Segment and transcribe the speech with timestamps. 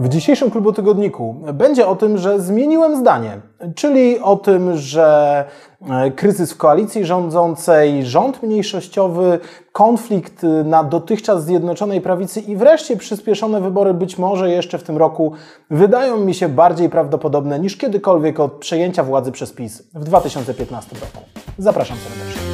[0.00, 3.40] W dzisiejszym klubu tygodniku będzie o tym, że zmieniłem zdanie,
[3.74, 5.44] czyli o tym, że
[5.90, 9.38] e, kryzys w koalicji rządzącej, rząd mniejszościowy,
[9.72, 15.32] konflikt na dotychczas zjednoczonej prawicy i wreszcie przyspieszone wybory być może jeszcze w tym roku
[15.70, 21.28] wydają mi się bardziej prawdopodobne niż kiedykolwiek od przejęcia władzy przez PiS w 2015 roku.
[21.58, 22.49] Zapraszam serdecznie.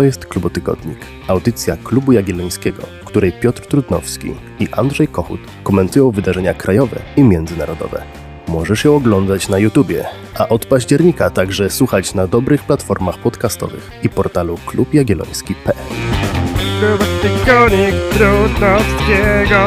[0.00, 0.98] To jest Klubotygodnik,
[1.28, 8.02] audycja Klubu Jagiellońskiego, w której Piotr Trudnowski i Andrzej Kochut komentują wydarzenia krajowe i międzynarodowe.
[8.48, 10.04] Możesz ją oglądać na YouTubie,
[10.38, 15.76] a od października także słuchać na dobrych platformach podcastowych i portalu klubjagielloński.pl.
[16.80, 19.66] Klubotygodnik Trudnowskiego.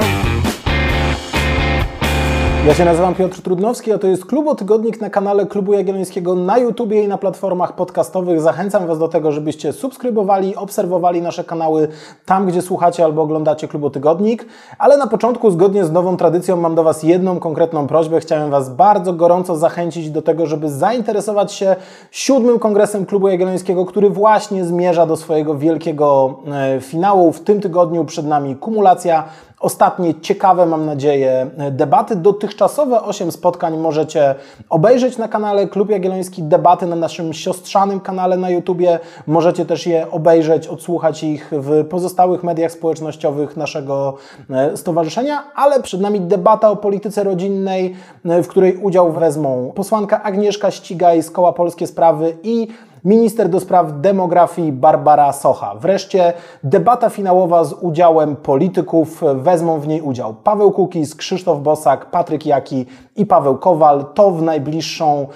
[2.67, 6.57] Ja się nazywam Piotr Trudnowski, a to jest Klubo Tygodnik na kanale Klubu Jagiellońskiego na
[6.57, 8.41] YouTubie i na platformach podcastowych.
[8.41, 11.87] Zachęcam Was do tego, żebyście subskrybowali, obserwowali nasze kanały
[12.25, 14.45] tam, gdzie słuchacie albo oglądacie Klubo Tygodnik.
[14.77, 18.19] Ale na początku, zgodnie z nową tradycją, mam do Was jedną konkretną prośbę.
[18.19, 21.75] Chciałem Was bardzo gorąco zachęcić do tego, żeby zainteresować się
[22.11, 27.31] siódmym kongresem Klubu Jagiellońskiego, który właśnie zmierza do swojego wielkiego e, finału.
[27.31, 29.23] W tym tygodniu przed nami kumulacja
[29.63, 32.15] ostatnie ciekawe, mam nadzieję, debaty.
[32.15, 34.35] Dotychczasowe 8 spotkań możecie
[34.69, 38.99] obejrzeć na kanale Klub Jagielloński, debaty na naszym siostrzanym kanale na YouTubie.
[39.27, 44.15] Możecie też je obejrzeć, odsłuchać ich w pozostałych mediach społecznościowych naszego
[44.49, 50.23] e, stowarzyszenia, ale przed nami debata o polityce rodzinnej, e, w której udział wezmą posłanka
[50.23, 52.67] Agnieszka Ścigaj z Koła Polskie Sprawy i
[53.05, 55.75] minister do spraw demografii Barbara Socha.
[55.75, 59.21] Wreszcie debata finałowa z udziałem polityków.
[59.35, 64.05] Wezmą w niej udział Paweł Kukiz, Krzysztof Bosak, Patryk Jaki i Paweł Kowal.
[64.13, 65.27] To w najbliższą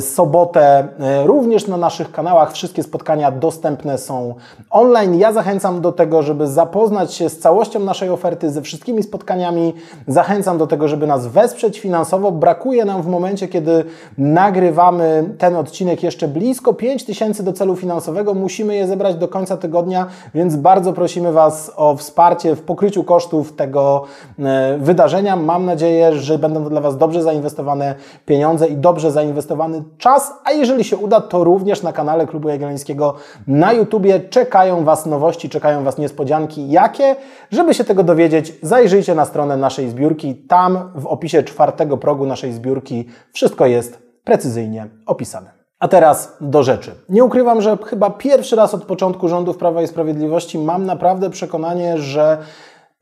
[0.00, 2.52] sobotę e, również na naszych kanałach.
[2.52, 4.34] Wszystkie spotkania dostępne są
[4.70, 5.18] online.
[5.18, 9.74] Ja zachęcam do tego, żeby zapoznać się z całością naszej oferty, ze wszystkimi spotkaniami.
[10.06, 12.32] Zachęcam do tego, żeby nas wesprzeć finansowo.
[12.32, 13.84] Brakuje nam w momencie, kiedy
[14.18, 18.34] nagrywamy ten odcinek jeszcze blisko 5 tysięcy do celu finansowego.
[18.34, 23.56] Musimy je zebrać do końca tygodnia, więc bardzo prosimy Was o wsparcie w pokryciu kosztów
[23.56, 24.04] tego
[24.38, 25.36] e, wydarzenia.
[25.36, 27.94] Mam nadzieję, że będą to dla Was dobrze zainwestowane
[28.26, 29.10] pieniądze i dobrze
[29.98, 33.14] czas, a jeżeli się uda, to również na kanale Klubu Jagiellońskiego
[33.46, 36.70] na YouTubie czekają Was nowości, czekają Was niespodzianki.
[36.70, 37.16] Jakie?
[37.50, 40.34] Żeby się tego dowiedzieć, zajrzyjcie na stronę naszej zbiórki.
[40.34, 45.50] Tam w opisie czwartego progu naszej zbiórki wszystko jest precyzyjnie opisane.
[45.78, 46.94] A teraz do rzeczy.
[47.08, 51.98] Nie ukrywam, że chyba pierwszy raz od początku rządów Prawa i Sprawiedliwości mam naprawdę przekonanie,
[51.98, 52.38] że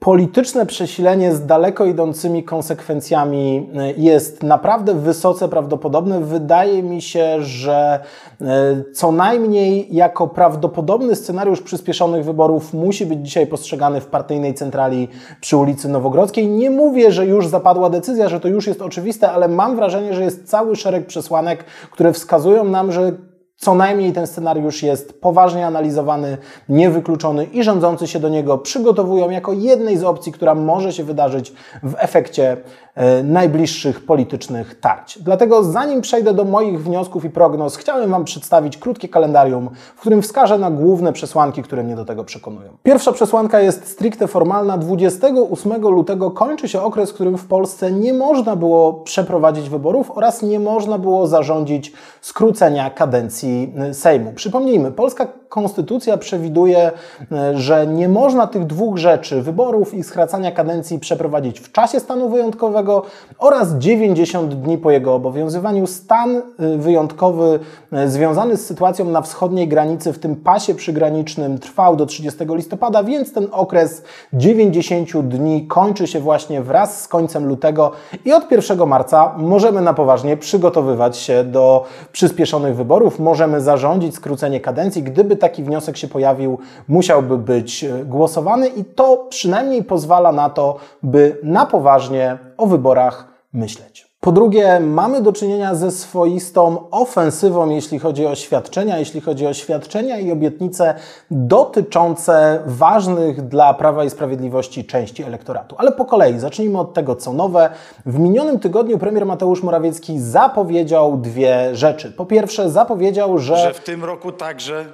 [0.03, 6.21] polityczne przesilenie z daleko idącymi konsekwencjami e, jest naprawdę wysoce prawdopodobne.
[6.21, 8.01] Wydaje mi się, że
[8.41, 15.09] e, co najmniej jako prawdopodobny scenariusz przyspieszonych wyborów musi być dzisiaj postrzegany w partyjnej centrali
[15.41, 16.49] przy ulicy Nowogrodzkiej.
[16.49, 20.25] Nie mówię, że już zapadła decyzja, że to już jest oczywiste, ale mam wrażenie, że
[20.25, 23.13] jest cały szereg przesłanek, które wskazują nam, że
[23.63, 29.53] co najmniej ten scenariusz jest poważnie analizowany, niewykluczony i rządzący się do niego przygotowują jako
[29.53, 31.53] jednej z opcji, która może się wydarzyć
[31.83, 32.57] w efekcie
[32.95, 35.19] e, najbliższych politycznych tarć.
[35.19, 40.23] Dlatego zanim przejdę do moich wniosków i prognoz, chciałem Wam przedstawić krótkie kalendarium, w którym
[40.23, 42.71] wskażę na główne przesłanki, które mnie do tego przekonują.
[42.83, 44.79] Pierwsza przesłanka jest stricte formalna.
[44.79, 50.43] 28 lutego kończy się okres, w którym w Polsce nie można było przeprowadzić wyborów oraz
[50.43, 53.52] nie można było zarządzić skrócenia kadencji
[53.93, 54.33] Sejmu.
[54.33, 56.91] Przypomnijmy, polska konstytucja przewiduje,
[57.33, 62.29] e, że nie można tych dwóch rzeczy, wyborów i skracania kadencji, przeprowadzić w czasie stanu
[62.29, 63.03] wyjątkowego
[63.39, 65.87] oraz 90 dni po jego obowiązywaniu.
[65.87, 66.43] Stan e,
[66.79, 67.59] wyjątkowy
[68.07, 73.33] związany z sytuacją na wschodniej granicy, w tym pasie przygranicznym, trwał do 30 listopada, więc
[73.33, 74.03] ten okres
[74.33, 77.93] 90 dni kończy się właśnie wraz z końcem lutego
[78.25, 83.19] i od 1 marca możemy na poważnie przygotowywać się do przyspieszonych wyborów.
[83.43, 86.59] Możemy zarządzić skrócenie kadencji, gdyby taki wniosek się pojawił,
[86.89, 93.27] musiałby być e, głosowany i to przynajmniej pozwala na to, by na poważnie o wyborach
[93.53, 94.12] myśleć.
[94.25, 99.55] Po drugie, mamy do czynienia ze swoistą ofensywą, jeśli chodzi o świadczenia, jeśli chodzi o
[99.55, 100.95] świadczenia i obietnice
[101.31, 105.77] dotyczące ważnych dla Prawa i Sprawiedliwości części elektoratu.
[105.79, 107.71] Ale po kolei, zacznijmy od tego, co nowe.
[108.07, 112.13] W minionym tygodniu premier Mateusz Morawiecki zapowiedział dwie rzeczy.
[112.13, 113.57] Po pierwsze, zapowiedział, że.
[113.57, 114.85] Że w tym roku także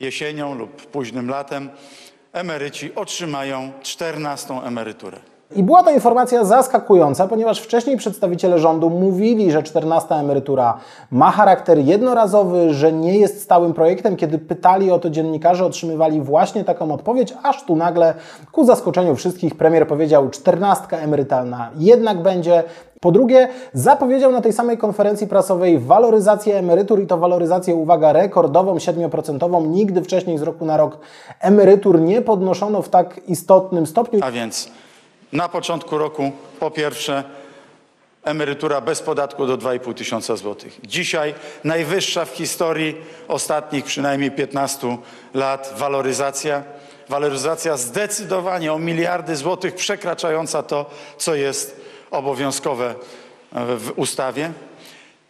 [0.00, 1.70] jesienią lub późnym latem
[2.32, 5.18] emeryci otrzymają 14 emeryturę.
[5.56, 10.78] I była to informacja zaskakująca, ponieważ wcześniej przedstawiciele rządu mówili, że 14 emerytura
[11.10, 14.16] ma charakter jednorazowy, że nie jest stałym projektem.
[14.16, 18.14] Kiedy pytali o to dziennikarze, otrzymywali właśnie taką odpowiedź, aż tu nagle
[18.52, 22.64] ku zaskoczeniu wszystkich premier powiedział, 14 emerytalna jednak będzie.
[23.00, 28.74] Po drugie, zapowiedział na tej samej konferencji prasowej waloryzację emerytur i to waloryzację, uwaga, rekordową,
[28.74, 29.66] 7%.
[29.66, 30.98] Nigdy wcześniej z roku na rok
[31.40, 34.20] emerytur nie podnoszono w tak istotnym stopniu.
[34.22, 34.70] A więc
[35.32, 37.24] na początku roku po pierwsze
[38.24, 40.78] emerytura bez podatku do 2,5 tysiąca złotych.
[40.84, 41.34] Dzisiaj
[41.64, 42.96] najwyższa w historii
[43.28, 44.98] ostatnich przynajmniej 15
[45.34, 46.62] lat waloryzacja.
[47.08, 52.94] Waloryzacja zdecydowanie o miliardy złotych przekraczająca to, co jest obowiązkowe
[53.52, 54.52] w ustawie.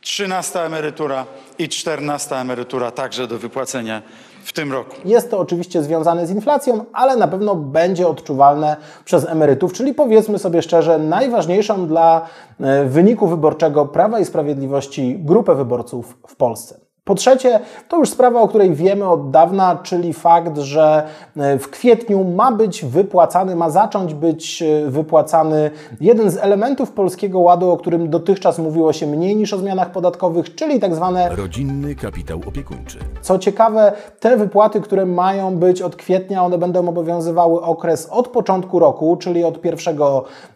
[0.01, 1.27] 13 emerytura
[1.59, 4.03] i 14 emerytura także do wypłacenia
[4.49, 4.97] w tym roku.
[5.05, 10.39] Jest to oczywiście związane z inflacją, ale na pewno będzie odczuwalne przez emerytów, czyli powiedzmy
[10.39, 12.27] sobie szczerze, najważniejszą dla
[12.61, 16.88] e, wyniku wyborczego Prawa i Sprawiedliwości grupę wyborców w Polsce.
[17.09, 21.03] Po trzecie, to już sprawa, o której wiemy od dawna, czyli fakt, że
[21.37, 25.71] e, w kwietniu ma być wypłacany, ma zacząć być e, wypłacany
[26.01, 30.55] jeden z elementów Polskiego Ładu, o którym dotychczas mówiło się mniej niż o zmianach podatkowych,
[30.55, 32.99] czyli tak zwane Rodzinny kapitał opiekuńczy.
[33.21, 38.79] co ciekawe, te wypłaty, które mają być od kwietnia, one będą obowiązywały okres od początku
[38.79, 39.99] roku, czyli od 1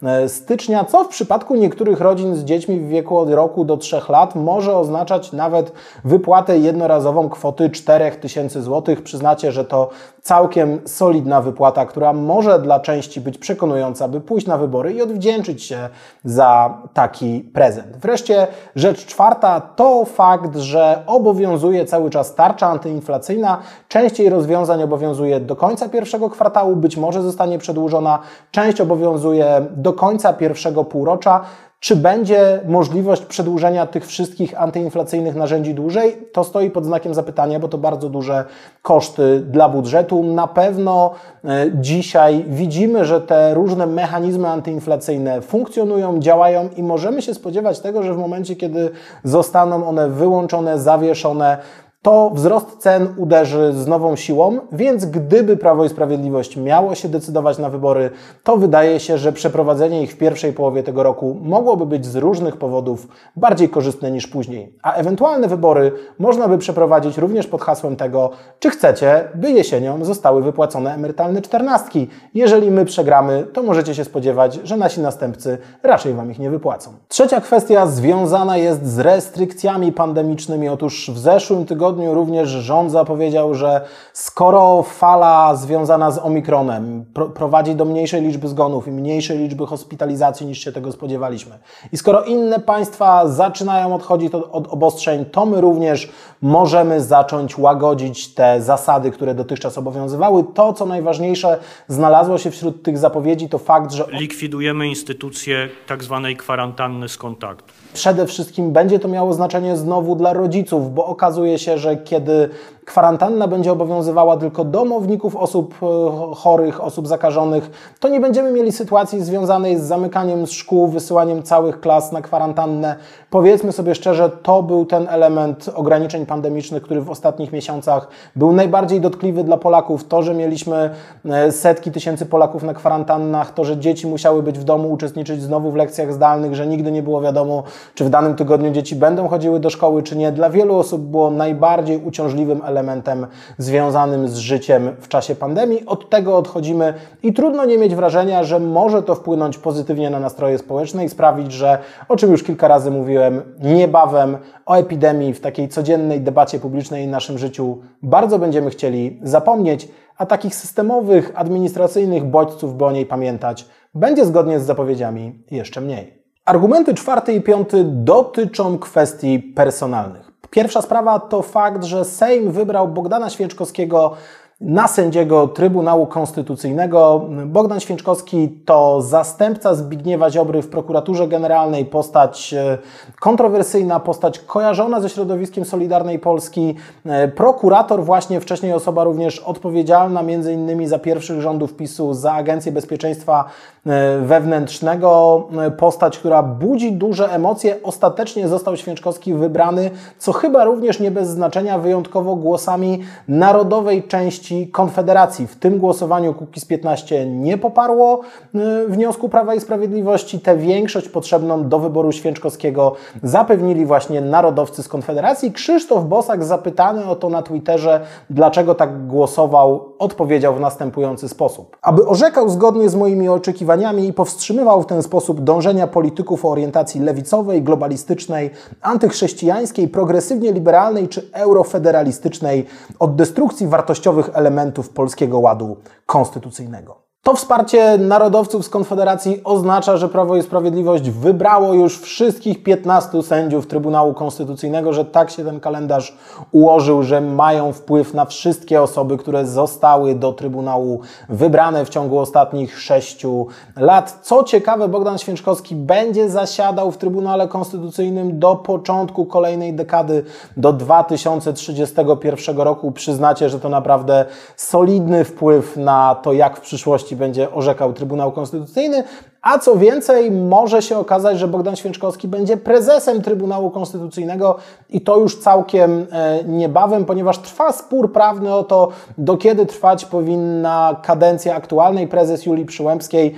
[0.03, 4.01] e, stycznia, co w przypadku niektórych rodzin z dziećmi w wieku od roku do 3
[4.09, 5.73] lat może oznaczać nawet
[6.05, 8.97] wypłatę jednorazową kwoty 4000 zł.
[9.05, 9.91] Przyznacie, że to
[10.23, 15.63] całkiem solidna wypłata, która może dla części być przekonująca, by pójść na wybory i odwdzięczyć
[15.63, 15.89] się
[16.25, 17.97] za taki prezent.
[17.97, 18.47] Wreszcie
[18.77, 23.59] rzecz czwarta to fakt, że obowiązuje cały czas tarcza antyinflacyjna.
[23.89, 28.19] Częściej rozwiązań obowiązuje do końca pierwszego kwartału, być może zostanie przedłużona.
[28.51, 31.41] Część obowiązuje do końca pierwszego półrocza.
[31.83, 36.17] Czy będzie możliwość przedłużenia tych wszystkich antyinflacyjnych narzędzi dłużej?
[36.33, 38.45] To stoi pod znakiem zapytania, bo to bardzo duże
[38.83, 40.23] koszty dla budżetu.
[40.23, 41.15] Na pewno
[41.45, 48.03] e, dzisiaj widzimy, że te różne mechanizmy antyinflacyjne funkcjonują, działają i możemy się spodziewać tego,
[48.03, 48.91] że w momencie, kiedy
[49.25, 51.59] zostaną one wyłączone, zawieszone,
[52.03, 57.59] to wzrost cen uderzy z nową siłą, więc gdyby Prawo i Sprawiedliwość miało się decydować
[57.59, 58.11] na wybory,
[58.43, 62.57] to wydaje się, że przeprowadzenie ich w pierwszej połowie tego roku mogłoby być z różnych
[62.57, 64.79] powodów bardziej korzystne niż później.
[64.83, 70.43] A ewentualne wybory można by przeprowadzić również pod hasłem tego, czy chcecie, by jesienią zostały
[70.43, 72.09] wypłacone emerytalne czternastki.
[72.35, 76.91] Jeżeli my przegramy, to możecie się spodziewać, że nasi następcy raczej Wam ich nie wypłacą.
[77.09, 80.69] Trzecia kwestia związana jest z restrykcjami pandemicznymi.
[80.69, 83.81] Otóż w zeszłym tygodniu tygodniu również rząd zapowiedział, że
[84.13, 87.05] skoro fala związana z Omikronem
[87.35, 91.59] prowadzi do mniejszej liczby zgonów i mniejszej liczby hospitalizacji niż się tego spodziewaliśmy,
[91.93, 96.11] i skoro inne państwa zaczynają odchodzić od, od obostrzeń, to my również
[96.43, 100.45] możemy zacząć łagodzić te zasady, które dotychczas obowiązywały.
[100.55, 106.37] To, co najważniejsze, znalazło się wśród tych zapowiedzi, to fakt, że likwidujemy instytucję tak zwanej
[106.37, 107.73] kwarantanny z kontaktu.
[107.93, 112.49] Przede wszystkim będzie to miało znaczenie znowu dla rodziców, bo okazuje się, że kiedy
[112.85, 119.21] kwarantanna będzie obowiązywała tylko domowników osób e, chorych, osób zakażonych, to nie będziemy mieli sytuacji
[119.21, 122.97] związanej z zamykaniem szkół, wysyłaniem całych klas na kwarantannę.
[123.31, 129.01] Powiedzmy sobie szczerze, to był ten element ograniczeń pandemicznych, który w ostatnich miesiącach był najbardziej
[129.01, 130.05] dotkliwy dla Polaków.
[130.05, 130.91] To, że mieliśmy
[131.25, 135.71] e, setki tysięcy Polaków na kwarantannach, to, że dzieci musiały być w domu, uczestniczyć znowu
[135.71, 137.63] w lekcjach zdalnych, że nigdy nie było wiadomo,
[137.95, 140.33] czy w danym tygodniu dzieci będą chodziły do szkoły, czy nie.
[140.33, 141.72] Dla wielu osób było najbardziej
[142.05, 143.27] uciążliwym elementem elementem
[143.59, 145.87] związanym z życiem w czasie pandemii.
[145.87, 150.59] Od tego odchodzimy i trudno nie mieć wrażenia, że może to wpłynąć pozytywnie na nastroje
[150.59, 154.37] społeczne i sprawić, że, o czym już kilka razy mówiłem, niebawem
[154.67, 160.27] o epidemii w takiej codziennej debacie publicznej w naszym życiu bardzo będziemy chcieli zapomnieć, a
[160.27, 166.23] takich systemowych, administracyjnych bodźców, by o niej pamiętać, będzie zgodnie z zapowiedziami jeszcze mniej.
[166.45, 170.32] Argumenty czwarty i piąty dotyczą kwestii personalnych.
[170.51, 174.17] Pierwsza sprawa to fakt, że Sejm wybrał Bogdana Święczkowskiego
[174.63, 177.27] na sędziego Trybunału Konstytucyjnego.
[177.47, 182.79] Bogdan Święczkowski to zastępca Zbigniewa Ziobry w prokuraturze generalnej, postać e,
[183.21, 186.75] kontrowersyjna, postać kojarzona ze środowiskiem Solidarnej Polski,
[187.07, 192.73] e, prokurator właśnie, wcześniej osoba również odpowiedzialna między innymi za pierwszych rządów PiSu, za Agencję
[192.73, 193.45] Bezpieczeństwa
[193.87, 195.43] e, Wewnętrznego,
[195.79, 197.83] postać, która budzi duże emocje.
[197.83, 204.69] Ostatecznie został Święczkowski wybrany, co chyba również nie bez znaczenia, wyjątkowo głosami narodowej części części
[204.73, 205.47] Konfederacji.
[205.47, 208.21] W tym głosowaniu Kukiz 15 nie poparło
[208.55, 210.41] y, wniosku Prawa i Sprawiedliwości.
[210.41, 215.53] Tę większość potrzebną do wyboru Święczkowskiego zapewnili właśnie narodowcy z Konfederacji.
[215.53, 221.77] Krzysztof Bosak zapytany o to na Twitterze, dlaczego tak głosował, odpowiedział w następujący sposób.
[221.83, 227.01] Aby orzekał zgodnie z moimi oczekiwaniami i powstrzymywał w ten sposób dążenia polityków o orientacji
[227.01, 228.51] lewicowej, globalistycznej,
[228.83, 232.67] antychrześcijańskiej, progresywnie liberalnej czy eurofederalistycznej
[232.99, 234.42] od destrukcji wartościowych elementów
[234.89, 237.02] polskiego ładu konstytucyjnego.
[237.25, 243.67] To wsparcie narodowców z Konfederacji oznacza, że Prawo i Sprawiedliwość wybrało już wszystkich 15 sędziów
[243.67, 246.17] Trybunału Konstytucyjnego, że tak się ten kalendarz
[246.53, 252.81] ułożył, że mają wpływ na wszystkie osoby, które zostały do Trybunału wybrane w ciągu ostatnich
[252.81, 254.19] sześciu lat.
[254.23, 260.25] Co ciekawe, Bogdan Święczkowski będzie zasiadał w Trybunale Konstytucyjnym do początku kolejnej dekady,
[260.57, 262.93] do 2031 roku.
[262.93, 264.25] Przyznacie, że to naprawdę
[264.57, 269.05] solidny wpływ na to, jak w przyszłości będzie orzekał Trybunał Konstytucyjny,
[269.43, 274.57] a co więcej, może się okazać, że Bogdan Święczkowski będzie prezesem Trybunału Konstytucyjnego
[274.91, 278.89] i to już całkiem e, niebawem, ponieważ trwa spór prawny o to,
[279.19, 283.35] do kiedy trwać powinna kadencja aktualnej prezes Julii Przyłębskiej.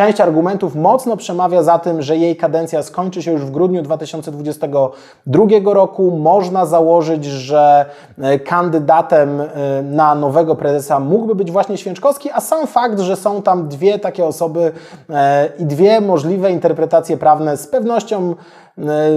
[0.00, 3.82] E, część argumentów mocno przemawia za tym, że jej kadencja skończy się już w grudniu
[3.82, 6.10] 2022 roku.
[6.10, 7.86] Można założyć, że
[8.18, 9.42] e, kandydatem
[9.82, 14.24] na nowego prezesa mógłby być właśnie Święczkowski, a sam fakt, że są tam dwie takie
[14.24, 14.72] osoby,
[15.10, 18.34] e, i dwie możliwe interpretacje prawne z pewnością e,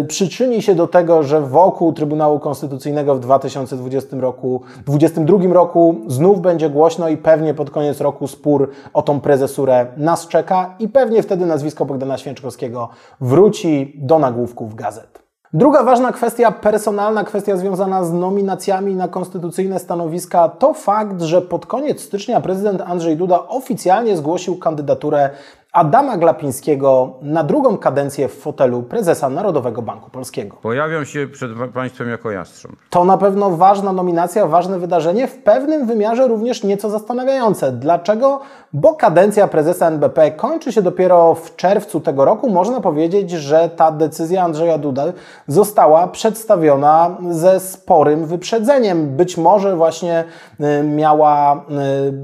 [0.07, 6.69] przyczyni się do tego, że wokół Trybunału Konstytucyjnego w 2020 roku, 2022 roku znów będzie
[6.69, 11.45] głośno i pewnie pod koniec roku spór o tą prezesurę nas czeka i pewnie wtedy
[11.45, 12.89] nazwisko Bogdana Święczkowskiego
[13.21, 15.23] wróci do nagłówków gazet.
[15.55, 21.65] Druga ważna kwestia, personalna kwestia związana z nominacjami na konstytucyjne stanowiska, to fakt, że pod
[21.65, 25.29] koniec stycznia prezydent Andrzej Duda oficjalnie zgłosił kandydaturę
[25.73, 30.57] Adama Glapińskiego na drugą kadencję w fotelu prezesa Narodowego Banku Polskiego.
[30.61, 32.75] Pojawią się przed Państwem jako jastrząb.
[32.89, 37.71] To na pewno ważna nominacja, ważne wydarzenie, w pewnym wymiarze również nieco zastanawiające.
[37.71, 38.39] Dlaczego?
[38.73, 42.49] Bo kadencja prezesa NBP kończy się dopiero w czerwcu tego roku.
[42.49, 45.13] Można powiedzieć, że ta decyzja Andrzeja Dudy
[45.47, 49.15] została przedstawiona ze sporym wyprzedzeniem.
[49.15, 50.23] Być może właśnie
[50.59, 51.65] y, miała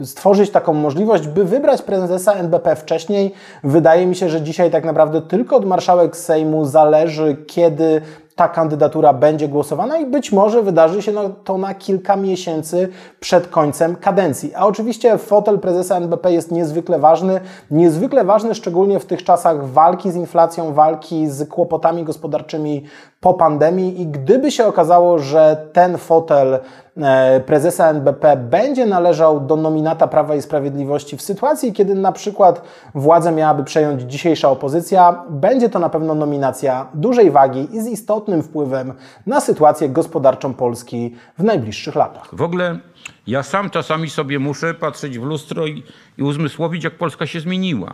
[0.01, 4.85] y, stworzyć taką możliwość, by wybrać prezesa NBP wcześniej, Wydaje mi się, że dzisiaj tak
[4.85, 8.01] naprawdę tylko od marszałek Sejmu zależy, kiedy
[8.39, 13.95] ta kandydatura będzie głosowana i być może wydarzy się to na kilka miesięcy przed końcem
[13.95, 14.55] kadencji.
[14.55, 17.39] A oczywiście fotel prezesa NBP jest niezwykle ważny,
[17.71, 22.83] niezwykle ważny szczególnie w tych czasach walki z inflacją, walki z kłopotami gospodarczymi
[23.19, 26.59] po pandemii i gdyby się okazało, że ten fotel
[26.97, 32.61] e, prezesa NBP będzie należał do nominata Prawa i Sprawiedliwości w sytuacji, kiedy na przykład
[32.95, 38.43] władzę miałaby przejąć dzisiejsza opozycja, będzie to na pewno nominacja dużej wagi i z istotnym
[38.43, 38.93] wpływem
[39.25, 42.35] na sytuację gospodarczą Polski w najbliższych latach.
[42.35, 42.79] W ogóle
[43.27, 45.83] ja sam czasami sobie muszę patrzeć w lustro i,
[46.17, 47.93] i uzmysłowić, jak Polska się zmieniła.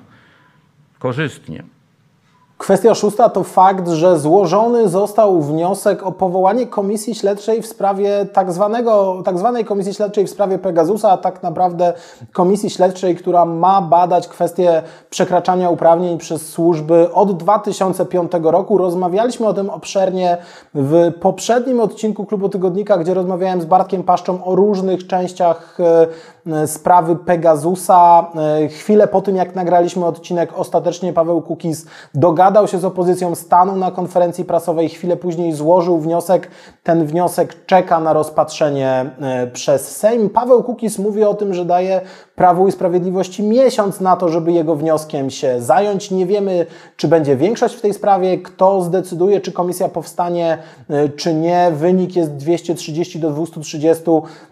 [0.99, 1.74] Korzystnie.
[2.57, 8.51] Kwestia szósta to fakt, że złożony został wniosek o powołanie komisji śledczej w sprawie tak,
[8.51, 11.93] zwanego, tak zwanej komisji śledczej w sprawie Pegasusa, a tak naprawdę
[12.33, 18.77] komisji śledczej, która ma badać kwestie przekraczania uprawnień przez służby od 2005 roku.
[18.77, 20.37] Rozmawialiśmy o tym obszernie
[20.73, 25.77] w poprzednim odcinku Klubu Tygodnika, gdzie rozmawiałem z Bartkiem Paszczą o różnych częściach
[26.47, 28.27] e, sprawy Pegasusa.
[28.35, 33.35] E, chwilę po tym, jak nagraliśmy odcinek, ostatecznie Paweł Kukiz dogadał dogadał się z opozycją,
[33.35, 36.47] stanął na konferencji prasowej, chwilę później złożył wniosek.
[36.83, 40.29] Ten wniosek czeka na rozpatrzenie e, przez Sejm.
[40.29, 42.01] Paweł Kukis mówi o tym, że daje
[42.35, 46.11] Prawu i Sprawiedliwości miesiąc na to, żeby jego wnioskiem się zająć.
[46.11, 46.65] Nie wiemy,
[46.97, 50.57] czy będzie większość w tej sprawie, kto zdecyduje, czy komisja powstanie,
[50.89, 51.71] e, czy nie.
[51.73, 54.03] Wynik jest 230 do 230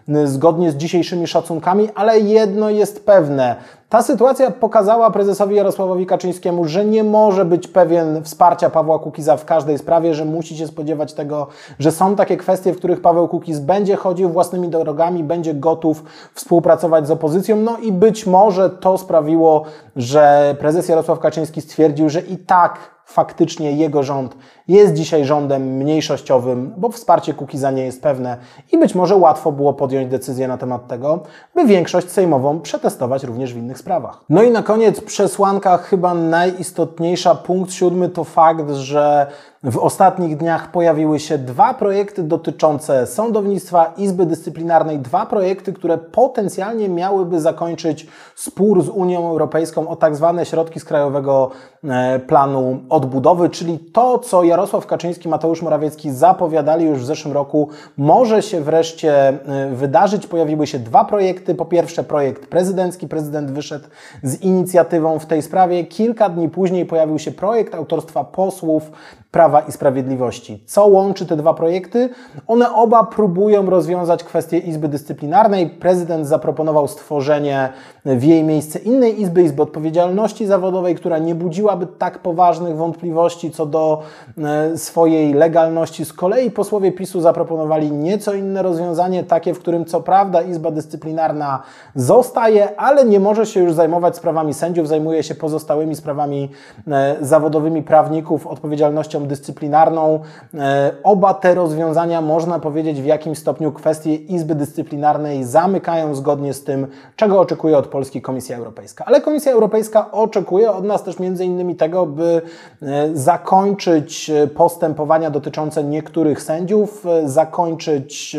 [0.08, 3.56] e, zgodnie z dzisiejszymi szacunkami, ale jedno jest pewne.
[3.94, 9.44] Ta sytuacja pokazała prezesowi Jarosławowi Kaczyńskiemu, że nie może być pewien wsparcia Pawła Kukiza w
[9.44, 11.46] każdej sprawie, że musi się spodziewać tego,
[11.78, 17.06] że są takie kwestie, w których Paweł Kukiz będzie chodził własnymi drogami, będzie gotów współpracować
[17.06, 17.56] z opozycją.
[17.56, 19.64] No i być może to sprawiło,
[19.96, 24.36] że prezes Jarosław Kaczyński stwierdził, że i tak faktycznie jego rząd
[24.68, 28.36] jest dzisiaj rządem mniejszościowym, bo wsparcie Kukiza nie jest pewne
[28.72, 31.20] i być może łatwo było podjąć decyzję na temat tego,
[31.54, 34.20] by większość sejmową przetestować również w innych sprawach.
[34.28, 39.26] No i na koniec przesłanka chyba najistotniejsza, punkt siódmy to fakt, że
[39.64, 46.88] W ostatnich dniach pojawiły się dwa projekty dotyczące sądownictwa, Izby Dyscyplinarnej, dwa projekty, które potencjalnie
[46.88, 51.50] miałyby zakończyć spór z Unią Europejską o tak zwane środki z Krajowego
[51.84, 57.68] e, Planu Odbudowy, czyli to, co Jarosław Kaczyński, Mateusz Morawiecki zapowiadali już w zeszłym roku,
[57.96, 60.26] może się wreszcie e, wydarzyć.
[60.26, 61.54] Pojawiły się dwa projekty.
[61.54, 63.84] Po pierwsze projekt prezydencki, prezydent wyszedł
[64.22, 65.84] z inicjatywą w tej sprawie.
[65.84, 68.90] Kilka dni później pojawił się projekt autorstwa posłów
[69.34, 70.62] Prawa i Sprawiedliwości.
[70.66, 72.08] Co łączy te dwa projekty?
[72.46, 75.70] One oba próbują rozwiązać kwestię Izby Dyscyplinarnej.
[75.70, 77.68] Prezydent zaproponował stworzenie
[78.04, 83.66] w jej miejsce innej Izby, Izby Odpowiedzialności Zawodowej, która nie budziłaby tak poważnych wątpliwości co
[83.66, 84.02] do
[84.38, 86.04] e, swojej legalności.
[86.04, 91.62] Z kolei posłowie PiSu zaproponowali nieco inne rozwiązanie, takie, w którym co prawda Izba Dyscyplinarna
[91.94, 96.50] zostaje, ale nie może się już zajmować sprawami sędziów, zajmuje się pozostałymi sprawami
[96.88, 100.20] e, zawodowymi prawników, odpowiedzialnością dyscyplinarną.
[100.54, 106.64] E, oba te rozwiązania, można powiedzieć, w jakimś stopniu kwestie Izby Dyscyplinarnej zamykają zgodnie z
[106.64, 109.04] tym, czego oczekuje od Polski Komisja Europejska.
[109.04, 112.42] Ale Komisja Europejska oczekuje od nas też między innymi tego, by
[112.82, 118.36] e, zakończyć e, postępowania dotyczące niektórych sędziów, zakończyć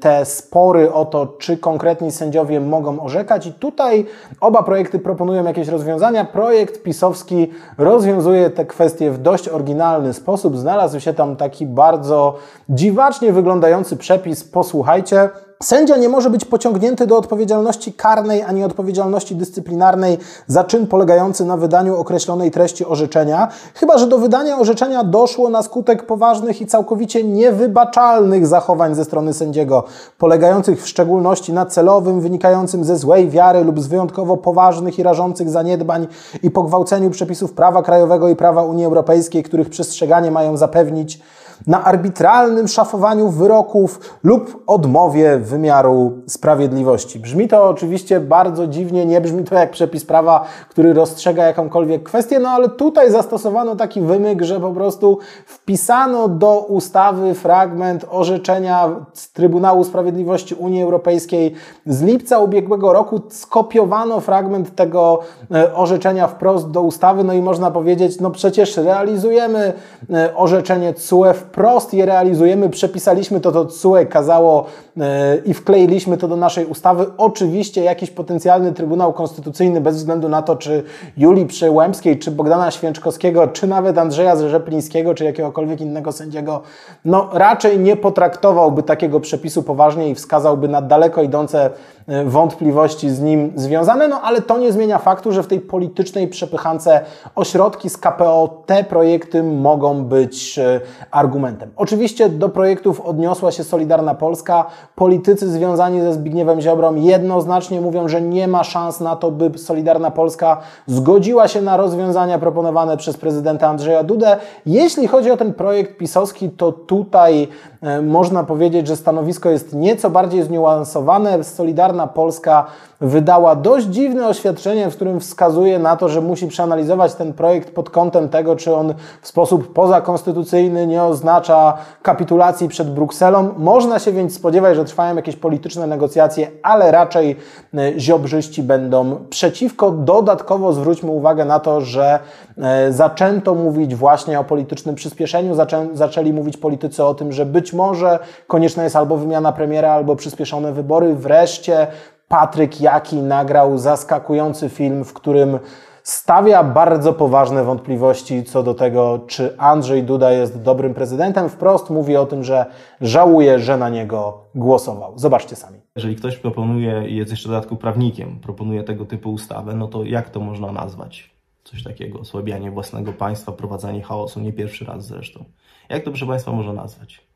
[0.00, 3.46] te spory o to, czy konkretni sędziowie mogą orzekać.
[3.46, 4.06] I tutaj
[4.40, 6.24] oba projekty proponują jakieś rozwiązania.
[6.24, 10.58] Projekt pisowski rozwiązuje te kwestie w dość oryginalny sposób.
[10.58, 12.34] Znalazł się tam taki bardzo
[12.68, 14.44] dziwacznie wyglądający przepis.
[14.44, 15.30] Posłuchajcie.
[15.62, 21.56] Sędzia nie może być pociągnięty do odpowiedzialności karnej ani odpowiedzialności dyscyplinarnej za czyn polegający na
[21.56, 27.24] wydaniu określonej treści orzeczenia, chyba że do wydania orzeczenia doszło na skutek poważnych i całkowicie
[27.24, 29.84] niewybaczalnych zachowań ze strony sędziego,
[30.18, 35.50] polegających w szczególności na celowym, wynikającym ze złej wiary lub z wyjątkowo poważnych i rażących
[35.50, 36.06] zaniedbań
[36.42, 41.20] i pogwałceniu przepisów prawa krajowego i prawa Unii Europejskiej, których przestrzeganie mają zapewnić
[41.66, 47.20] na arbitralnym szafowaniu wyroków lub odmowie wymiaru sprawiedliwości.
[47.20, 52.38] Brzmi to oczywiście bardzo dziwnie, nie brzmi to jak przepis prawa, który rozstrzega jakąkolwiek kwestię,
[52.38, 58.90] no ale tutaj zastosowano taki wymyk, że po prostu wpisano do ustawy fragment orzeczenia
[59.32, 61.54] Trybunału Sprawiedliwości Unii Europejskiej
[61.86, 65.20] z lipca ubiegłego roku, skopiowano fragment tego
[65.54, 69.72] e, orzeczenia wprost do ustawy, no i można powiedzieć, no przecież realizujemy
[70.12, 75.04] e, orzeczenie CUE wprost je realizujemy, przepisaliśmy to, to CUE kazało yy,
[75.44, 77.06] i wkleiliśmy to do naszej ustawy.
[77.18, 80.82] Oczywiście jakiś potencjalny Trybunał Konstytucyjny, bez względu na to, czy
[81.16, 86.62] Julii Przyłębskiej, czy Bogdana Święczkowskiego, czy nawet Andrzeja Rzeplińskiego, czy jakiegokolwiek innego sędziego,
[87.04, 91.70] no raczej nie potraktowałby takiego przepisu poważnie i wskazałby na daleko idące
[92.01, 96.28] E, wątpliwości z nim związane, no ale to nie zmienia faktu, że w tej politycznej
[96.28, 97.00] przepychance
[97.34, 101.70] ośrodki z KPO te projekty mogą być e, argumentem.
[101.76, 104.66] Oczywiście do projektów odniosła się Solidarna Polska.
[104.94, 110.10] Politycy związani ze Zbigniewem Ziobrą jednoznacznie mówią, że nie ma szans na to, by Solidarna
[110.10, 114.36] Polska zgodziła się na rozwiązania proponowane przez prezydenta Andrzeja Dudę.
[114.66, 117.48] Jeśli chodzi o ten projekt pisowski, to tutaj
[117.82, 121.44] e, można powiedzieć, że stanowisko jest nieco bardziej zniuansowane.
[121.44, 122.66] Solidarna Polska
[123.00, 127.90] wydała dość dziwne oświadczenie, w którym wskazuje na to, że musi przeanalizować ten projekt pod
[127.90, 133.48] kątem tego, czy on w sposób pozakonstytucyjny nie oznacza kapitulacji przed Brukselą.
[133.58, 137.36] Można się więc spodziewać, że trwają jakieś polityczne negocjacje, ale raczej
[137.74, 139.90] e, ziobrzyści będą przeciwko.
[139.90, 142.18] Dodatkowo zwróćmy uwagę na to, że
[142.58, 147.72] e, zaczęto mówić właśnie o politycznym przyspieszeniu, zaczę, zaczęli mówić politycy o tym, że być
[147.72, 151.14] może konieczna jest albo wymiana premiera, albo przyspieszone wybory.
[151.14, 151.81] Wreszcie
[152.28, 155.58] Patryk Jaki nagrał zaskakujący film, w którym
[156.02, 161.48] stawia bardzo poważne wątpliwości co do tego, czy Andrzej Duda jest dobrym prezydentem.
[161.48, 162.66] Wprost mówi o tym, że
[163.00, 165.18] żałuje, że na niego głosował.
[165.18, 165.80] Zobaczcie sami.
[165.96, 170.04] Jeżeli ktoś proponuje i jest jeszcze w dodatku prawnikiem, proponuje tego typu ustawę, no to
[170.04, 171.30] jak to można nazwać?
[171.64, 175.44] Coś takiego, osłabianie własnego państwa, prowadzenie chaosu, nie pierwszy raz zresztą.
[175.88, 177.26] Jak to, proszę Państwa, można nazwać?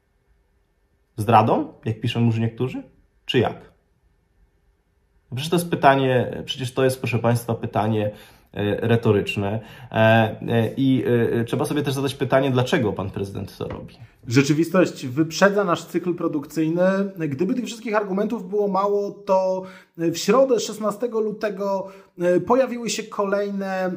[1.16, 2.82] Zdradą, jak piszą już niektórzy?
[3.26, 3.75] Czy jak?
[5.34, 8.10] Przecież to jest pytanie, przecież to jest, proszę Państwa, pytanie
[8.54, 9.60] e, retoryczne.
[9.92, 11.04] E, e, I
[11.46, 13.94] trzeba sobie też zadać pytanie, dlaczego pan prezydent to robi.
[14.28, 16.82] Rzeczywistość wyprzedza nasz cykl produkcyjny.
[17.18, 19.62] Gdyby tych wszystkich argumentów było mało, to
[19.96, 21.88] w środę 16 lutego
[22.46, 23.90] pojawiły się kolejne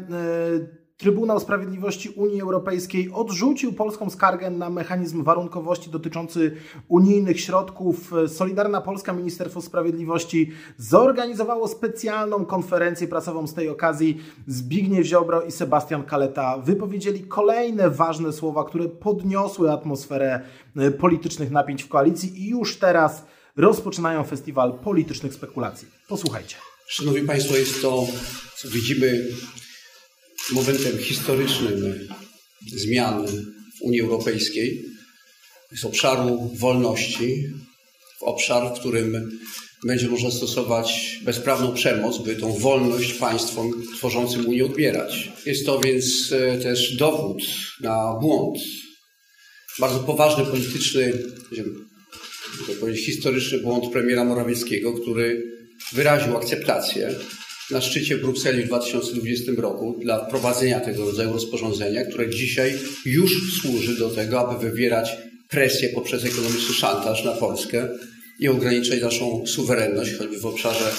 [0.99, 6.55] Trybunał Sprawiedliwości Unii Europejskiej odrzucił polską skargę na mechanizm warunkowości dotyczący
[6.88, 8.12] unijnych środków.
[8.27, 14.21] Solidarna Polska Ministerstwo Sprawiedliwości zorganizowało specjalną konferencję prasową z tej okazji.
[14.47, 20.41] Zbigniew Ziobro i Sebastian Kaleta wypowiedzieli kolejne ważne słowa, które podniosły atmosferę
[20.77, 23.25] e, politycznych napięć w koalicji i już teraz
[23.57, 25.88] rozpoczynają festiwal politycznych spekulacji.
[26.07, 26.55] Posłuchajcie.
[26.88, 28.07] Szanowni Państwo, jest to,
[28.57, 29.23] co widzimy,
[30.51, 32.07] momentem historycznym
[32.75, 33.27] zmian
[33.77, 34.85] w Unii Europejskiej,
[35.77, 37.43] z obszaru wolności,
[38.19, 39.39] w obszar, w którym
[39.85, 45.31] będzie można stosować bezprawną przemoc, by tą wolność państwom tworzącym Unię odbierać.
[45.45, 47.41] Jest to więc e, też dowód
[47.81, 48.57] na błąd.
[49.79, 51.13] Bardzo poważny polityczny,
[52.79, 55.43] powiedzieć, historyczny błąd premiera Morawieckiego, który
[55.93, 57.15] wyraził akceptację
[57.71, 62.73] na szczycie w Brukseli w 2020 roku dla wprowadzenia tego rodzaju rozporządzenia, które dzisiaj
[63.05, 65.17] już służy do tego, aby wywierać
[65.49, 67.88] presję poprzez ekonomiczny szantaż na Polskę
[68.39, 70.91] i ograniczać naszą suwerenność, choćby w obszarze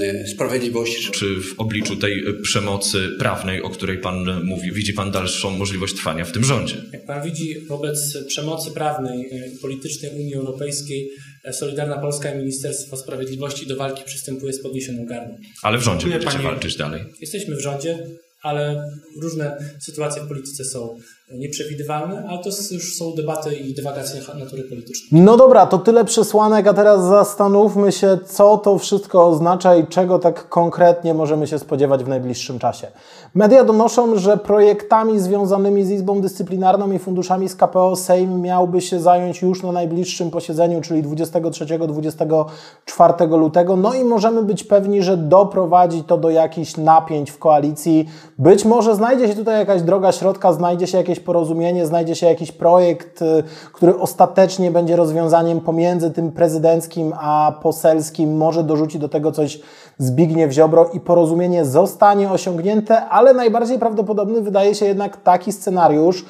[0.00, 1.10] e, sprawiedliwości.
[1.10, 6.24] Czy w obliczu tej przemocy prawnej, o której Pan mówi, widzi Pan dalszą możliwość trwania
[6.24, 6.76] w tym rządzie?
[6.92, 9.30] Jak Pan widzi, wobec przemocy prawnej
[9.62, 11.10] politycznej Unii Europejskiej
[11.52, 15.36] Solidarna Polska i Ministerstwo Sprawiedliwości do walki przystępuje z podniesioną gardą.
[15.62, 16.44] Ale w rządzie będziecie Panie...
[16.44, 17.04] walczyć dalej?
[17.20, 18.06] Jesteśmy w rządzie,
[18.42, 18.90] ale
[19.22, 20.98] różne sytuacje w polityce są
[21.32, 25.22] nieprzewidywalne, ale to już są debaty i dywagacje natury politycznej.
[25.22, 30.18] No dobra, to tyle przesłanek, a teraz zastanówmy się, co to wszystko oznacza i czego
[30.18, 32.86] tak konkretnie możemy się spodziewać w najbliższym czasie.
[33.34, 39.00] Media donoszą, że projektami związanymi z Izbą Dyscyplinarną i funduszami z KPO Sejm miałby się
[39.00, 43.76] zająć już na najbliższym posiedzeniu, czyli 23-24 lutego.
[43.76, 48.08] No i możemy być pewni, że doprowadzi to do jakichś napięć w koalicji.
[48.38, 52.52] Być może znajdzie się tutaj jakaś droga środka, znajdzie się jakieś porozumienie, znajdzie się jakiś
[52.52, 58.36] projekt, y, który ostatecznie będzie rozwiązaniem pomiędzy tym prezydenckim a poselskim.
[58.36, 59.60] Może dorzuci do tego coś
[59.98, 66.24] Zbigniew Ziobro i porozumienie zostanie osiągnięte, ale najbardziej prawdopodobny wydaje się jednak taki scenariusz,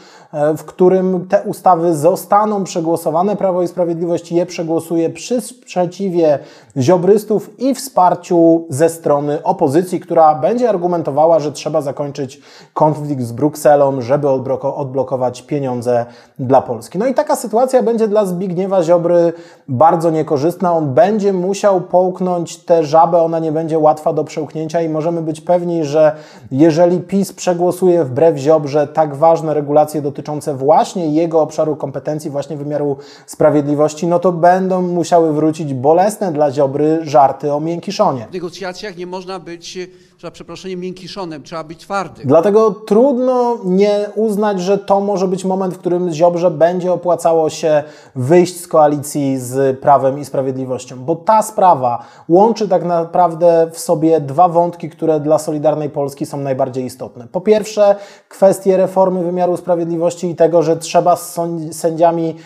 [0.57, 3.37] w którym te ustawy zostaną przegłosowane.
[3.37, 6.39] Prawo i Sprawiedliwość je przegłosuje przy sprzeciwie
[6.77, 12.41] ziobrystów i wsparciu ze strony opozycji, która będzie argumentowała, że trzeba zakończyć
[12.73, 14.29] konflikt z Brukselą, żeby
[14.63, 16.07] odblokować pieniądze
[16.39, 16.99] dla Polski.
[16.99, 19.33] No i taka sytuacja będzie dla Zbigniewa Ziobry
[19.69, 20.73] bardzo niekorzystna.
[20.73, 25.41] On będzie musiał połknąć tę żabę, ona nie będzie łatwa do przełknięcia i możemy być
[25.41, 26.13] pewni, że
[26.51, 30.24] jeżeli PiS przegłosuje wbrew Ziobrze tak ważne regulacje dotyczące
[30.55, 36.99] właśnie jego obszaru kompetencji, właśnie wymiaru sprawiedliwości, no to będą musiały wrócić bolesne dla Ziobry
[37.03, 38.27] żarty o miękkiszonie.
[38.31, 39.79] W negocjacjach nie można być
[40.21, 42.27] za przeproszeniem miękkiszonem, trzeba być twardym.
[42.27, 47.83] Dlatego trudno nie uznać, że to może być moment, w którym Ziobrze będzie opłacało się
[48.15, 54.21] wyjść z koalicji z Prawem i Sprawiedliwością, bo ta sprawa łączy tak naprawdę w sobie
[54.21, 57.27] dwa wątki, które dla Solidarnej Polski są najbardziej istotne.
[57.33, 57.97] Po pierwsze,
[58.29, 61.41] kwestie reformy wymiaru sprawiedliwości i tego, że trzeba z
[61.73, 62.37] sędziami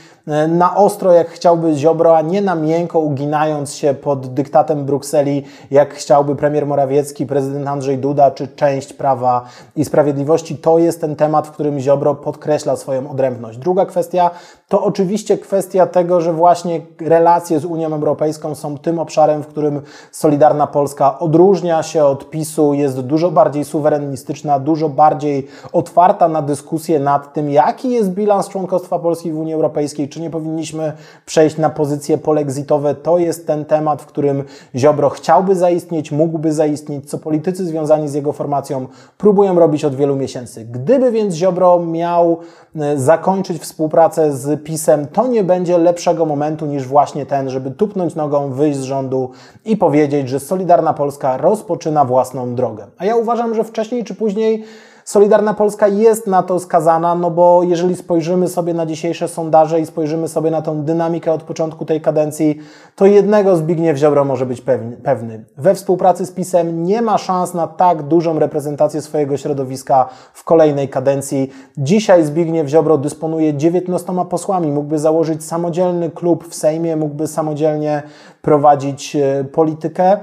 [0.48, 5.94] na ostro, jak chciałby Ziobro, a nie na miękko, uginając się pod dyktatem Brukseli, jak
[5.94, 9.44] chciałby premier Morawiecki, prezydent Andrzej Duda, czy część Prawa
[9.76, 10.56] i Sprawiedliwości.
[10.56, 13.58] To jest ten temat, w którym Ziobro podkreśla swoją odrębność.
[13.58, 14.30] Druga kwestia
[14.68, 19.82] to oczywiście kwestia tego, że właśnie relacje z Unią Europejską są tym obszarem, w którym
[20.12, 27.00] Solidarna Polska odróżnia się od PiSu, jest dużo bardziej suwerenistyczna, dużo bardziej otwarta na dyskusję
[27.00, 30.92] nad tym, jaki jest bilans członkostwa Polski w Unii Europejskiej, czy nie powinniśmy
[31.26, 32.94] przejść na pozycje polexitowe.
[32.94, 38.14] To jest ten temat, w którym Ziobro chciałby zaistnieć, mógłby zaistnieć, co politycy związani z
[38.14, 38.86] jego formacją
[39.18, 40.64] próbują robić od wielu miesięcy.
[40.64, 42.38] Gdyby więc Ziobro miał
[42.76, 48.14] e, zakończyć współpracę z PiSem, to nie będzie lepszego momentu niż właśnie ten, żeby tupnąć
[48.14, 49.30] nogą, wyjść z rządu
[49.64, 52.86] i powiedzieć, że Solidarna Polska rozpoczyna własną drogę.
[52.98, 54.64] A ja uważam, że wcześniej czy później
[55.08, 59.86] Solidarna Polska jest na to skazana, no bo jeżeli spojrzymy sobie na dzisiejsze sondaże i
[59.86, 62.58] spojrzymy sobie na tą dynamikę od początku tej kadencji,
[62.96, 64.60] to jednego Zbigniew Ziobro może być
[65.02, 65.44] pewny.
[65.56, 70.88] We współpracy z PiSem nie ma szans na tak dużą reprezentację swojego środowiska w kolejnej
[70.88, 71.50] kadencji.
[71.78, 78.02] Dzisiaj Zbigniew Ziobro dysponuje 19 posłami, mógłby założyć samodzielny klub w Sejmie, mógłby samodzielnie
[78.42, 80.18] prowadzić e, politykę.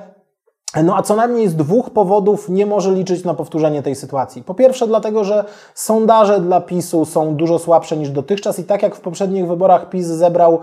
[0.84, 4.44] No a co najmniej z dwóch powodów nie może liczyć na powtórzenie tej sytuacji.
[4.44, 8.96] Po pierwsze, dlatego, że sondaże dla PiSu są dużo słabsze niż dotychczas i tak jak
[8.96, 10.60] w poprzednich wyborach PiS zebrał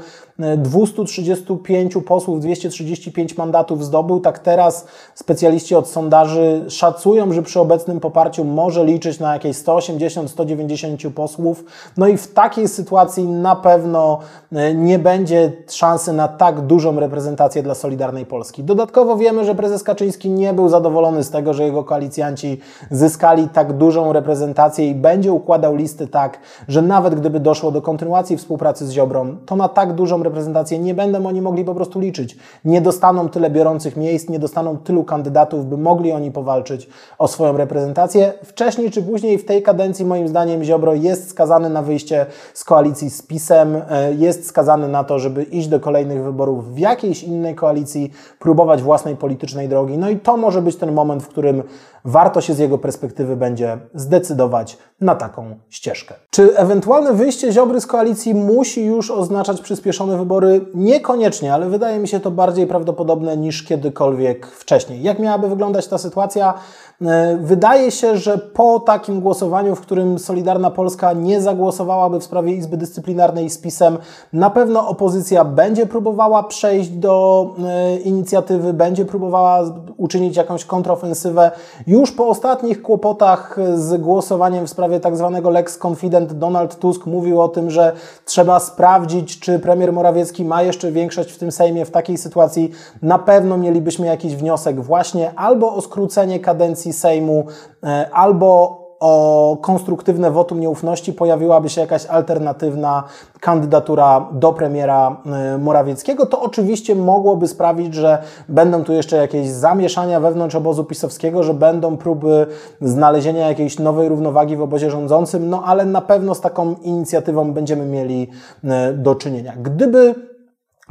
[0.56, 8.44] 235 posłów, 235 mandatów zdobył, tak teraz specjaliści od sondaży szacują, że przy obecnym poparciu
[8.44, 11.64] może liczyć na jakieś 180-190 posłów.
[11.96, 14.18] No i w takiej sytuacji na pewno
[14.52, 18.64] e, nie będzie szansy na tak dużą reprezentację dla Solidarnej Polski.
[18.64, 23.72] Dodatkowo wiemy, że prezes Kaczyński nie był zadowolony z tego, że jego koalicjanci zyskali tak
[23.72, 28.90] dużą reprezentację i będzie układał listy tak, że nawet gdyby doszło do kontynuacji współpracy z
[28.90, 30.31] Ziobrą, to na tak dużą reprezentację
[30.80, 32.36] nie będą oni mogli po prostu liczyć.
[32.64, 37.56] Nie dostaną tyle biorących miejsc, nie dostaną tylu kandydatów, by mogli oni powalczyć o swoją
[37.56, 38.32] reprezentację.
[38.44, 43.10] Wcześniej czy później w tej kadencji moim zdaniem Ziobro jest skazany na wyjście z koalicji
[43.10, 47.54] z PiSem, e, jest skazany na to, żeby iść do kolejnych wyborów w jakiejś innej
[47.54, 49.98] koalicji, próbować własnej politycznej drogi.
[49.98, 51.62] No i to może być ten moment, w którym
[52.04, 56.14] warto się z jego perspektywy będzie zdecydować na taką ścieżkę.
[56.30, 60.60] Czy ewentualne wyjście Ziobry z koalicji musi już oznaczać przyspieszone wybory?
[60.74, 65.02] Niekoniecznie, ale wydaje mi się to bardziej prawdopodobne niż kiedykolwiek wcześniej.
[65.02, 66.54] Jak miałaby wyglądać ta sytuacja?
[67.02, 72.52] E, wydaje się, że po takim głosowaniu, w którym Solidarna Polska nie zagłosowałaby w sprawie
[72.52, 73.98] Izby Dyscyplinarnej z PiSem,
[74.32, 79.60] na pewno opozycja będzie próbowała przejść do e, inicjatywy, będzie próbowała
[79.96, 81.50] uczynić jakąś kontrofensywę.
[81.86, 87.40] Już po ostatnich kłopotach z głosowaniem w sprawie tak zwanego Lex Confident Donald Tusk mówił
[87.40, 87.92] o tym, że
[88.24, 91.84] trzeba sprawdzić, czy premier Morawiecki ma jeszcze większość w tym Sejmie.
[91.84, 92.70] W takiej sytuacji
[93.02, 97.46] na pewno mielibyśmy jakiś wniosek właśnie albo o skrócenie kadencji Sejmu,
[97.84, 103.04] e, albo o konstruktywne wotum nieufności pojawiłaby się jakaś alternatywna
[103.40, 110.20] kandydatura do premiera e, Morawieckiego, to oczywiście mogłoby sprawić, że będą tu jeszcze jakieś zamieszania
[110.20, 112.46] wewnątrz obozu pisowskiego, że będą próby
[112.80, 117.86] znalezienia jakiejś nowej równowagi w obozie rządzącym, no ale na pewno z taką inicjatywą będziemy
[117.86, 118.28] mieli
[118.64, 119.52] e, do czynienia.
[119.62, 120.31] Gdyby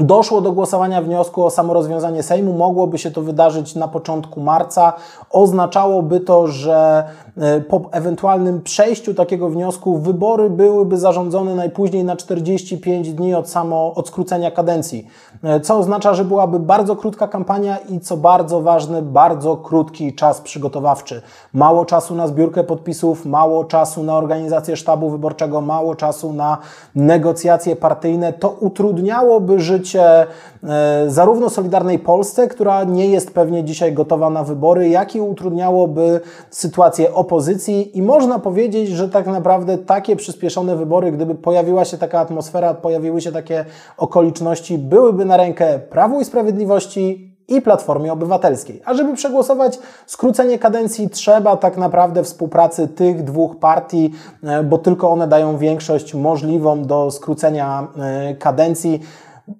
[0.04, 4.94] doszło do głosowania wniosku o samorozwiązanie Sejmu, mogłoby się to wydarzyć na początku marca.
[5.30, 7.04] Oznaczałoby to, że
[7.38, 13.94] e, po ewentualnym przejściu takiego wniosku wybory byłyby zarządzone najpóźniej na 45 dni od samo
[13.96, 15.08] od skrócenia kadencji,
[15.44, 20.42] e, co oznacza, że byłaby bardzo krótka kampania i co bardzo ważne, bardzo krótki czas
[20.42, 21.22] przygotowawczy.
[21.54, 26.58] Mało czasu na zbiórkę podpisów, mało czasu na organizację sztabu wyborczego, mało czasu na
[26.96, 28.34] negocjacje partyjne.
[28.34, 30.28] To utrudniałoby życie życie
[30.64, 36.22] e, zarówno Solidarnej Polsce, która nie jest pewnie dzisiaj gotowa na wybory, jak i utrudniałoby
[36.50, 42.20] sytuację opozycji i można powiedzieć, że tak naprawdę takie przyspieszone wybory, gdyby pojawiła się taka
[42.20, 43.66] atmosfera, pojawiły się takie
[43.98, 48.82] okoliczności, byłyby na rękę Prawu i Sprawiedliwości i Platformie Obywatelskiej.
[48.86, 54.12] A żeby przegłosować skrócenie kadencji, trzeba tak naprawdę współpracy tych dwóch partii,
[54.44, 59.02] e, bo tylko one dają większość możliwą do skrócenia e, kadencji.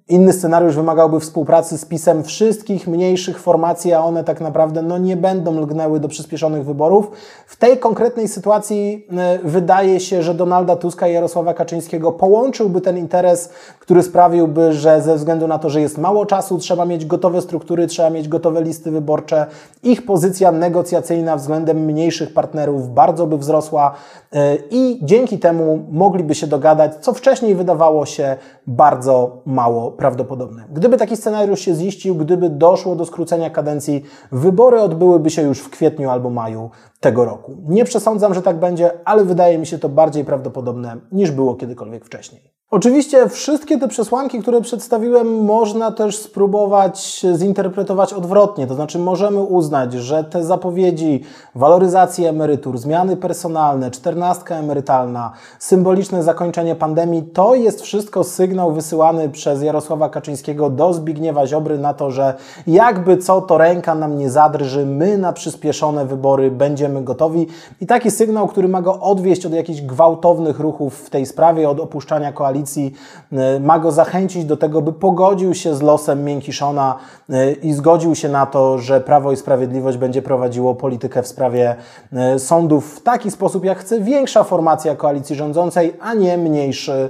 [0.08, 5.16] Inny scenariusz wymagałby współpracy z PiSem wszystkich mniejszych formacji, a one tak naprawdę no, nie
[5.16, 7.10] będą lgnęły do przyspieszonych wyborów.
[7.46, 12.98] W tej konkretnej sytuacji e, wydaje się, że Donalda Tuska i Jarosława Kaczyńskiego połączyłby ten
[12.98, 13.50] interes,
[13.80, 17.86] który sprawiłby, że ze względu na to, że jest mało czasu, trzeba mieć gotowe struktury,
[17.86, 19.46] trzeba mieć gotowe listy wyborcze,
[19.82, 23.94] ich pozycja negocjacyjna względem mniejszych partnerów bardzo by wzrosła
[24.32, 30.64] e, i dzięki temu mogliby się dogadać, co wcześniej wydawało się bardzo mało prawdopodobne.
[30.72, 35.70] Gdyby taki scenariusz się ziścił, gdyby doszło do skrócenia kadencji, wybory odbyłyby się już w
[35.70, 37.56] kwietniu albo maju tego roku.
[37.68, 42.04] Nie przesądzam, że tak będzie, ale wydaje mi się to bardziej prawdopodobne niż było kiedykolwiek
[42.04, 42.61] wcześniej.
[42.74, 48.66] Oczywiście wszystkie te przesłanki, które przedstawiłem, można też spróbować zinterpretować odwrotnie.
[48.66, 51.22] To znaczy, możemy uznać, że te zapowiedzi
[51.54, 59.62] waloryzacji emerytur, zmiany personalne, czternastka emerytalna, symboliczne zakończenie pandemii to jest wszystko sygnał wysyłany przez
[59.62, 62.34] Jarosława Kaczyńskiego do Zbigniewa Ziobry na to, że
[62.66, 67.46] jakby co, to ręka nam nie zadrży, my na przyspieszone wybory będziemy gotowi.
[67.80, 71.80] I taki sygnał, który ma go odwieść od jakichś gwałtownych ruchów w tej sprawie, od
[71.80, 72.94] opuszczania koalicji koalicji
[73.32, 76.96] e, ma go zachęcić do tego, by pogodził się z losem Miękiszona
[77.30, 81.76] e, i zgodził się na to, że Prawo i Sprawiedliwość będzie prowadziło politykę w sprawie
[82.12, 87.08] e, sądów w taki sposób, jak chce większa formacja koalicji rządzącej, a nie mniejszy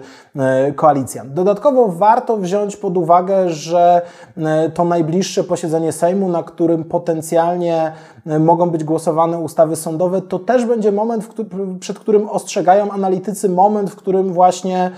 [0.76, 1.32] koalicjant.
[1.32, 4.02] Dodatkowo warto wziąć pod uwagę, że
[4.74, 7.92] to najbliższe posiedzenie Sejmu, na którym potencjalnie
[8.40, 11.28] mogą być głosowane ustawy sądowe, to też będzie moment,
[11.80, 14.90] przed którym ostrzegają analitycy, moment, w którym właśnie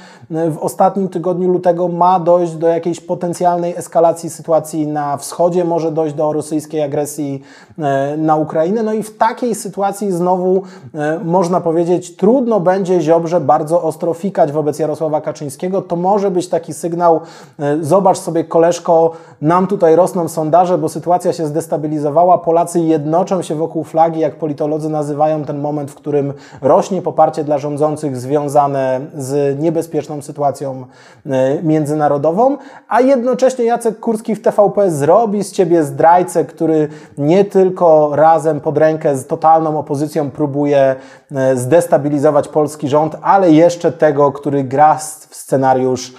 [0.50, 6.14] w ostatnim tygodniu lutego ma dojść do jakiejś potencjalnej eskalacji sytuacji na wschodzie, może dojść
[6.14, 7.42] do rosyjskiej agresji
[7.78, 8.82] e, na Ukrainę.
[8.82, 10.62] No i w takiej sytuacji znowu
[10.94, 15.82] e, można powiedzieć, trudno będzie Ziobrze bardzo ostro fikać wobec Jarosława Kaczyńskiego.
[15.82, 17.20] To może być taki sygnał,
[17.58, 22.38] e, zobacz sobie koleżko, nam tutaj rosną sondaże, bo sytuacja się zdestabilizowała.
[22.38, 27.58] Polacy jednoczą się wokół flagi, jak politolodzy nazywają ten moment, w którym rośnie poparcie dla
[27.58, 30.86] rządzących związane z niebezpieczną sytuacją
[31.26, 32.56] e, międzynarodową,
[32.88, 38.78] a jednocześnie Jacek Kurski w TVP zrobi z ciebie zdrajcę, który nie tylko razem pod
[38.78, 40.96] rękę z totalną opozycją próbuje
[41.32, 44.94] e, zdestabilizować polski rząd, ale jeszcze tego, który gra
[45.28, 46.14] w scenariusz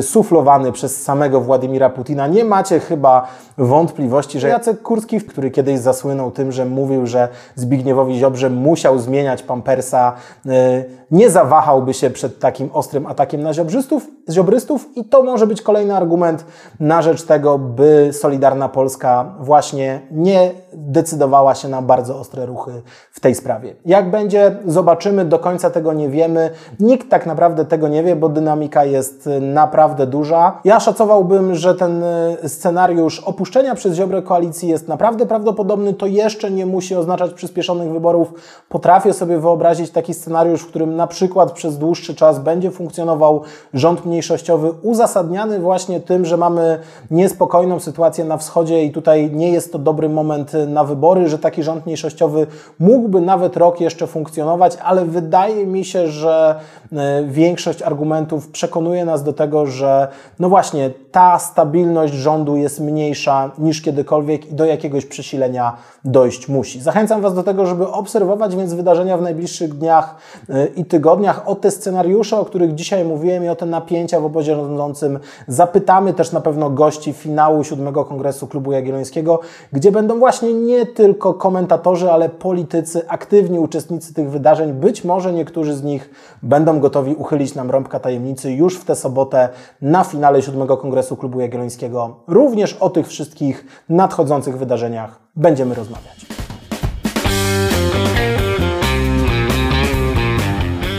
[0.00, 2.26] suflowany przez samego Władimira Putina.
[2.26, 8.18] Nie macie chyba wątpliwości, że Jacek Kurski, który kiedyś zasłynął tym, że mówił, że Zbigniewowi
[8.18, 10.12] Ziobrze musiał zmieniać pampersa,
[10.46, 15.62] e, nie zawahałby się przed takim ostrym atakiem na ziobrzystów, ziobrystów i to może być
[15.62, 16.44] kolejny argument
[16.80, 23.20] na rzecz tego, by Solidarna Polska właśnie nie decydowała się na bardzo ostre ruchy w
[23.20, 23.74] tej sprawie.
[23.86, 26.50] Jak będzie, zobaczymy, do końca tego nie wiemy.
[26.80, 29.28] Nikt tak naprawdę tego nie wie, bo dynamika jest
[29.70, 30.60] naprawdę duża.
[30.64, 35.94] Ja szacowałbym, że ten e, scenariusz opuszczenia przez Ziobrę koalicji jest naprawdę prawdopodobny.
[35.94, 38.34] To jeszcze nie musi oznaczać przyspieszonych wyborów.
[38.68, 43.42] Potrafię sobie wyobrazić taki scenariusz, w którym na przykład przez dłuższy czas będzie funkcjonował
[43.74, 46.78] rząd mniejszościowy, uzasadniany właśnie tym, że mamy
[47.10, 51.62] niespokojną sytuację na wschodzie i tutaj nie jest to dobry moment na wybory, że taki
[51.62, 52.46] rząd mniejszościowy
[52.78, 56.60] mógłby nawet rok jeszcze funkcjonować, ale wydaje mi się, że
[56.92, 63.50] e, większość argumentów przekonuje nas do tego, że no właśnie ta stabilność rządu jest mniejsza
[63.58, 66.80] niż kiedykolwiek i do jakiegoś przesilenia dojść musi.
[66.80, 70.14] Zachęcam Was do tego, żeby obserwować więc wydarzenia w najbliższych dniach
[70.48, 74.24] e, i tygodniach, o te scenariusze, o których dzisiaj mówiłem i o te napięcia w
[74.24, 75.18] obozie rządzącym.
[75.48, 79.40] Zapytamy też na pewno gości finału siódmego Kongresu Klubu Jagiellońskiego,
[79.72, 84.72] gdzie będą właśnie nie tylko komentatorzy, ale politycy, aktywni uczestnicy tych wydarzeń.
[84.72, 86.10] Być może niektórzy z nich
[86.42, 89.48] będą gotowi uchylić nam rąbka tajemnicy już w tę sobotę
[89.82, 92.16] na finale siódmego Kongresu Klubu Jagiellońskiego.
[92.26, 96.26] Również o tych wszystkich nadchodzących wydarzeniach będziemy rozmawiać.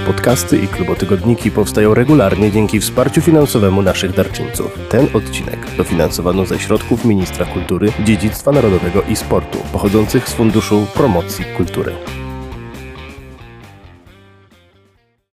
[0.08, 4.80] Podcasty i klubotygodniki powstają regularnie dzięki wsparciu finansowemu naszych darczyńców.
[4.90, 11.46] Ten odcinek dofinansowano ze środków Ministra Kultury, Dziedzictwa Narodowego i Sportu, pochodzących z Funduszu Promocji
[11.58, 11.92] Kultury.